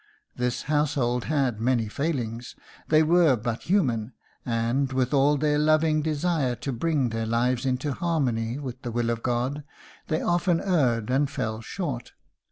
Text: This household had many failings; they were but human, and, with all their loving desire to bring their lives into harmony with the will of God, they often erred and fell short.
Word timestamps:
This 0.35 0.63
household 0.63 1.25
had 1.25 1.61
many 1.61 1.87
failings; 1.87 2.55
they 2.87 3.03
were 3.03 3.35
but 3.35 3.61
human, 3.61 4.13
and, 4.43 4.91
with 4.91 5.13
all 5.13 5.37
their 5.37 5.59
loving 5.59 6.01
desire 6.01 6.55
to 6.55 6.71
bring 6.73 7.09
their 7.09 7.27
lives 7.27 7.67
into 7.67 7.93
harmony 7.93 8.57
with 8.57 8.81
the 8.81 8.91
will 8.91 9.11
of 9.11 9.21
God, 9.21 9.63
they 10.07 10.23
often 10.23 10.59
erred 10.59 11.11
and 11.11 11.29
fell 11.29 11.61
short. 11.61 12.13